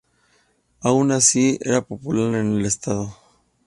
Aun 0.81 1.11
así, 1.11 1.59
era 1.61 1.83
popular 1.83 2.33
en 2.33 2.59
Edo. 2.65 3.15